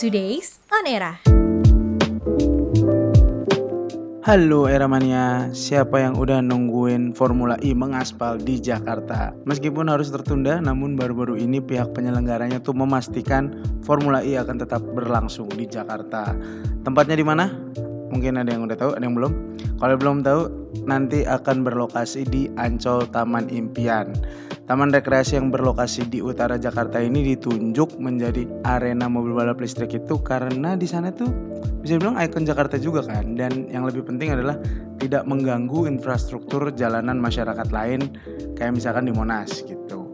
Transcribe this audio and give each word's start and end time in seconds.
Today's 0.00 0.56
On 0.72 0.88
Era. 0.88 1.20
Halo 4.24 4.64
Era 4.64 4.88
Mania, 4.88 5.52
siapa 5.52 6.00
yang 6.00 6.16
udah 6.16 6.40
nungguin 6.40 7.12
Formula 7.12 7.60
E 7.60 7.76
mengaspal 7.76 8.40
di 8.40 8.56
Jakarta? 8.56 9.36
Meskipun 9.44 9.92
harus 9.92 10.08
tertunda, 10.08 10.56
namun 10.56 10.96
baru-baru 10.96 11.36
ini 11.36 11.60
pihak 11.60 11.92
penyelenggaranya 11.92 12.64
tuh 12.64 12.72
memastikan 12.72 13.52
Formula 13.84 14.24
E 14.24 14.40
akan 14.40 14.64
tetap 14.64 14.80
berlangsung 14.80 15.52
di 15.52 15.68
Jakarta. 15.68 16.32
Tempatnya 16.80 17.20
di 17.20 17.26
mana? 17.28 17.52
Mungkin 18.10 18.42
ada 18.42 18.50
yang 18.50 18.66
udah 18.66 18.76
tahu, 18.76 18.90
ada 18.98 19.04
yang 19.06 19.14
belum. 19.14 19.32
Kalau 19.78 19.94
belum 19.96 20.26
tahu, 20.26 20.42
nanti 20.84 21.24
akan 21.24 21.62
berlokasi 21.62 22.26
di 22.26 22.50
Ancol 22.58 23.06
Taman 23.10 23.48
Impian. 23.48 24.12
Taman 24.70 24.94
rekreasi 24.94 25.34
yang 25.34 25.50
berlokasi 25.50 26.06
di 26.06 26.22
utara 26.22 26.54
Jakarta 26.54 27.02
ini 27.02 27.34
ditunjuk 27.34 27.98
menjadi 27.98 28.46
arena 28.62 29.10
mobil 29.10 29.34
balap 29.34 29.58
listrik 29.58 29.98
itu 29.98 30.14
karena 30.22 30.78
di 30.78 30.86
sana 30.86 31.10
tuh 31.10 31.26
bisa 31.82 31.98
bilang 31.98 32.14
ikon 32.14 32.46
Jakarta 32.46 32.78
juga 32.78 33.02
kan 33.02 33.34
dan 33.34 33.66
yang 33.66 33.82
lebih 33.82 34.06
penting 34.06 34.30
adalah 34.30 34.54
tidak 35.02 35.26
mengganggu 35.26 35.90
infrastruktur 35.90 36.70
jalanan 36.76 37.18
masyarakat 37.18 37.66
lain 37.74 38.14
kayak 38.54 38.78
misalkan 38.78 39.10
di 39.10 39.12
Monas 39.16 39.64
gitu. 39.66 40.09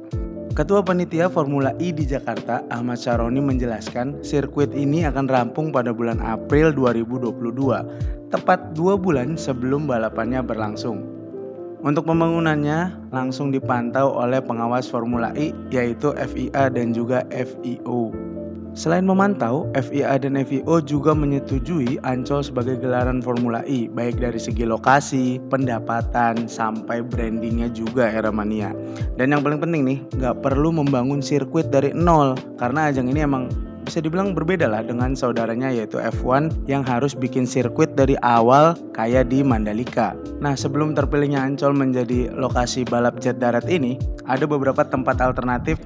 Ketua 0.56 0.80
Panitia 0.80 1.28
Formula 1.28 1.76
E 1.76 1.92
di 1.92 2.08
Jakarta, 2.08 2.64
Ahmad 2.72 2.96
Syaroni 2.96 3.44
menjelaskan 3.44 4.24
sirkuit 4.24 4.72
ini 4.72 5.04
akan 5.04 5.28
rampung 5.28 5.68
pada 5.68 5.92
bulan 5.92 6.16
April 6.24 6.72
2022, 6.72 8.32
tepat 8.32 8.72
dua 8.72 8.96
bulan 8.96 9.36
sebelum 9.36 9.84
balapannya 9.84 10.40
berlangsung. 10.40 11.04
Untuk 11.84 12.08
pembangunannya 12.08 12.88
langsung 13.12 13.52
dipantau 13.52 14.16
oleh 14.16 14.40
pengawas 14.40 14.88
Formula 14.88 15.28
E 15.36 15.52
yaitu 15.68 16.16
FIA 16.16 16.72
dan 16.72 16.96
juga 16.96 17.28
FIO. 17.28 18.16
Selain 18.76 19.08
memantau, 19.08 19.64
FIA 19.72 20.20
dan 20.20 20.36
FIO 20.36 20.84
juga 20.84 21.16
menyetujui 21.16 21.96
Ancol 22.04 22.44
sebagai 22.44 22.76
gelaran 22.76 23.24
Formula 23.24 23.64
E, 23.64 23.88
baik 23.88 24.20
dari 24.20 24.36
segi 24.36 24.68
lokasi, 24.68 25.40
pendapatan, 25.48 26.44
sampai 26.44 27.00
brandingnya 27.00 27.72
juga 27.72 28.04
era 28.04 28.28
mania. 28.28 28.76
Dan 29.16 29.32
yang 29.32 29.40
paling 29.40 29.64
penting 29.64 29.82
nih, 29.88 29.98
nggak 30.20 30.44
perlu 30.44 30.76
membangun 30.76 31.24
sirkuit 31.24 31.72
dari 31.72 31.96
nol, 31.96 32.36
karena 32.60 32.92
ajang 32.92 33.08
ini 33.08 33.24
emang 33.24 33.48
bisa 33.86 34.02
dibilang 34.02 34.34
berbeda 34.34 34.66
lah 34.66 34.82
dengan 34.82 35.14
saudaranya 35.14 35.70
yaitu 35.70 36.02
F1 36.02 36.50
yang 36.66 36.82
harus 36.82 37.14
bikin 37.14 37.46
sirkuit 37.46 37.94
dari 37.94 38.18
awal 38.26 38.74
kayak 38.92 39.30
di 39.30 39.46
Mandalika. 39.46 40.18
Nah 40.42 40.58
sebelum 40.58 40.92
terpilihnya 40.98 41.38
Ancol 41.38 41.70
menjadi 41.70 42.34
lokasi 42.34 42.82
balap 42.82 43.22
jet 43.22 43.38
darat 43.38 43.64
ini, 43.70 43.94
ada 44.26 44.42
beberapa 44.44 44.82
tempat 44.82 45.22
alternatif 45.22 45.78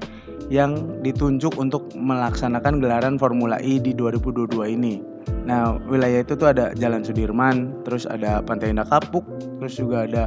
yang 0.49 1.01
ditunjuk 1.05 1.59
untuk 1.59 1.91
melaksanakan 1.93 2.81
gelaran 2.81 3.15
Formula 3.19 3.59
E 3.61 3.77
di 3.77 3.93
2022 3.93 4.73
ini. 4.73 5.03
Nah, 5.45 5.77
wilayah 5.89 6.21
itu 6.21 6.33
tuh 6.37 6.53
ada 6.53 6.73
Jalan 6.77 7.01
Sudirman, 7.05 7.73
terus 7.85 8.05
ada 8.05 8.41
Pantai 8.41 8.73
Indah 8.73 8.85
Kapuk, 8.85 9.25
terus 9.61 9.77
juga 9.77 10.05
ada 10.05 10.23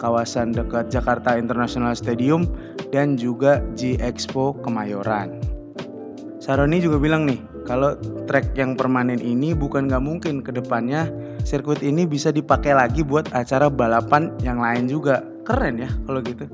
kawasan 0.00 0.52
dekat 0.52 0.92
Jakarta 0.92 1.36
International 1.36 1.96
Stadium 1.96 2.48
dan 2.92 3.16
juga 3.16 3.64
G 3.76 3.96
Expo 4.00 4.56
Kemayoran. 4.60 5.40
Saroni 6.38 6.80
juga 6.80 6.96
bilang 6.96 7.28
nih, 7.28 7.40
kalau 7.68 7.96
track 8.24 8.56
yang 8.56 8.72
permanen 8.72 9.20
ini 9.20 9.52
bukan 9.52 9.88
nggak 9.88 10.04
mungkin 10.04 10.40
ke 10.40 10.48
depannya 10.48 11.12
sirkuit 11.44 11.84
ini 11.84 12.08
bisa 12.08 12.32
dipakai 12.32 12.72
lagi 12.72 13.04
buat 13.04 13.28
acara 13.36 13.68
balapan 13.68 14.32
yang 14.40 14.60
lain 14.60 14.88
juga. 14.88 15.24
Keren 15.44 15.80
ya 15.80 15.88
kalau 16.04 16.20
gitu. 16.20 16.44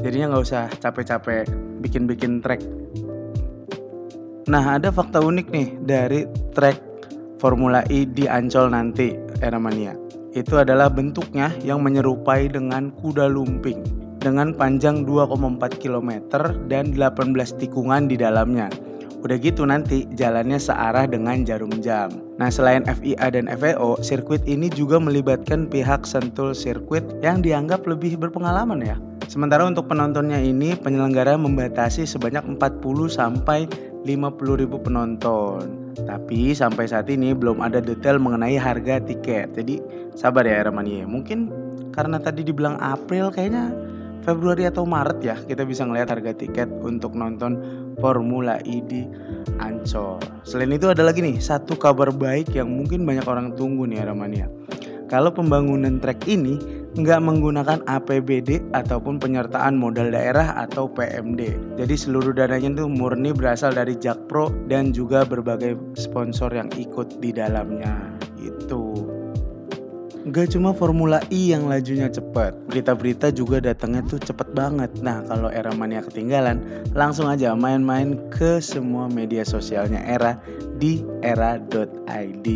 Jadinya 0.00 0.36
nggak 0.36 0.44
usah 0.44 0.68
capek-capek 0.80 1.48
bikin-bikin 1.84 2.40
track. 2.40 2.64
Nah 4.48 4.80
ada 4.80 4.88
fakta 4.88 5.20
unik 5.20 5.46
nih 5.52 5.68
dari 5.84 6.24
track 6.56 6.80
Formula 7.36 7.84
E 7.92 8.08
di 8.08 8.24
Ancol 8.24 8.72
nanti, 8.72 9.12
Eramania. 9.44 9.92
Itu 10.32 10.56
adalah 10.56 10.88
bentuknya 10.88 11.52
yang 11.60 11.84
menyerupai 11.84 12.48
dengan 12.48 12.88
kuda 12.96 13.28
lumping 13.28 13.84
dengan 14.24 14.56
panjang 14.56 15.04
2,4 15.04 15.60
km 15.76 16.10
dan 16.72 16.96
18 16.96 17.60
tikungan 17.60 18.08
di 18.08 18.16
dalamnya. 18.16 18.72
Udah 19.24 19.40
gitu 19.40 19.64
nanti 19.64 20.04
jalannya 20.20 20.60
searah 20.60 21.08
dengan 21.08 21.48
jarum 21.48 21.72
jam. 21.80 22.12
Nah 22.36 22.52
selain 22.52 22.84
FIA 22.84 23.32
dan 23.32 23.48
FAO, 23.48 23.96
sirkuit 24.04 24.44
ini 24.44 24.68
juga 24.68 25.00
melibatkan 25.00 25.64
pihak 25.64 26.04
sentul 26.04 26.52
sirkuit 26.52 27.00
yang 27.24 27.40
dianggap 27.40 27.88
lebih 27.88 28.20
berpengalaman 28.20 28.84
ya. 28.84 29.00
Sementara 29.24 29.64
untuk 29.64 29.88
penontonnya 29.88 30.36
ini 30.36 30.76
penyelenggara 30.76 31.40
membatasi 31.40 32.04
sebanyak 32.04 32.44
40 32.60 32.84
sampai 33.08 33.64
50 34.04 34.60
ribu 34.60 34.76
penonton. 34.76 35.96
Tapi 36.04 36.52
sampai 36.52 36.84
saat 36.84 37.08
ini 37.08 37.32
belum 37.32 37.64
ada 37.64 37.80
detail 37.80 38.20
mengenai 38.20 38.60
harga 38.60 39.00
tiket. 39.00 39.56
Jadi 39.56 39.80
sabar 40.12 40.44
ya 40.44 40.68
Ramania. 40.68 41.08
Mungkin 41.08 41.48
karena 41.96 42.20
tadi 42.20 42.44
dibilang 42.44 42.76
April 42.76 43.32
kayaknya 43.32 43.72
Februari 44.24 44.64
atau 44.64 44.88
Maret 44.88 45.18
ya 45.20 45.36
kita 45.36 45.68
bisa 45.68 45.84
ngelihat 45.84 46.16
harga 46.16 46.32
tiket 46.32 46.72
untuk 46.80 47.12
nonton 47.12 47.60
Formula 48.00 48.58
E 48.64 48.80
di 48.80 49.04
Ancol. 49.60 50.18
Selain 50.42 50.72
itu 50.72 50.88
ada 50.88 51.04
lagi 51.04 51.20
nih 51.20 51.38
satu 51.38 51.76
kabar 51.76 52.10
baik 52.10 52.56
yang 52.56 52.72
mungkin 52.72 53.04
banyak 53.04 53.28
orang 53.28 53.52
tunggu 53.54 53.84
nih 53.84 54.02
Ramania. 54.02 54.48
Kalau 55.12 55.30
pembangunan 55.30 56.00
trek 56.00 56.24
ini 56.24 56.56
nggak 56.94 57.20
menggunakan 57.26 57.82
APBD 57.90 58.70
ataupun 58.70 59.18
penyertaan 59.18 59.74
modal 59.74 60.14
daerah 60.14 60.54
atau 60.56 60.86
PMD. 60.86 61.74
Jadi 61.74 61.94
seluruh 61.94 62.30
dananya 62.30 62.80
itu 62.80 62.86
murni 62.86 63.34
berasal 63.34 63.74
dari 63.74 63.98
Jakpro 63.98 64.48
dan 64.70 64.94
juga 64.94 65.26
berbagai 65.26 65.74
sponsor 65.98 66.54
yang 66.54 66.70
ikut 66.78 67.18
di 67.18 67.34
dalamnya. 67.34 68.14
Itu. 68.38 68.83
Gak 70.34 70.50
cuma 70.50 70.74
Formula 70.74 71.22
E 71.30 71.54
yang 71.54 71.70
lajunya 71.70 72.10
cepat, 72.10 72.58
berita-berita 72.66 73.30
juga 73.30 73.62
datangnya 73.62 74.02
tuh 74.02 74.18
cepet 74.18 74.50
banget. 74.50 74.90
Nah 74.98 75.22
kalau 75.30 75.46
era 75.46 75.70
mania 75.70 76.02
ketinggalan, 76.02 76.58
langsung 76.90 77.30
aja 77.30 77.54
main-main 77.54 78.18
ke 78.34 78.58
semua 78.58 79.06
media 79.06 79.46
sosialnya 79.46 80.02
era 80.02 80.42
di 80.74 81.06
era.id. 81.22 82.46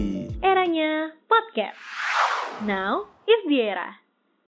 Eranya 0.42 1.14
podcast. 1.30 1.78
Now 2.66 3.06
is 3.30 3.46
the 3.46 3.62
era. 3.62 4.07